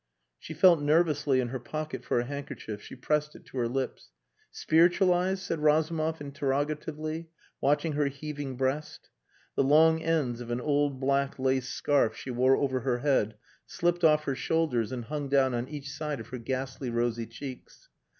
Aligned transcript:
'..."She 0.39 0.55
felt 0.55 0.81
nervously 0.81 1.39
in 1.39 1.49
her 1.49 1.59
pocket 1.59 2.03
for 2.03 2.19
a 2.19 2.25
handkerchief; 2.25 2.81
she 2.81 2.95
pressed 2.95 3.35
it 3.35 3.45
to 3.45 3.57
her 3.59 3.67
lips. 3.67 4.09
"Spiritualize?" 4.49 5.43
said 5.43 5.59
Razumov 5.59 6.19
interrogatively, 6.19 7.29
watching 7.61 7.93
her 7.93 8.07
heaving 8.07 8.57
breast. 8.57 9.11
The 9.55 9.61
long 9.63 10.01
ends 10.01 10.41
of 10.41 10.49
an 10.49 10.59
old 10.59 10.99
black 10.99 11.37
lace 11.37 11.69
scarf 11.69 12.15
she 12.17 12.31
wore 12.31 12.55
over 12.57 12.79
her 12.79 12.97
head 13.01 13.35
slipped 13.67 14.03
off 14.03 14.23
her 14.23 14.33
shoulders 14.33 14.91
and 14.91 15.05
hung 15.05 15.29
down 15.29 15.53
on 15.53 15.67
each 15.67 15.91
side 15.91 16.19
of 16.19 16.29
her 16.29 16.39
ghastly 16.39 16.89
rosy 16.89 17.27
cheeks. 17.27 17.87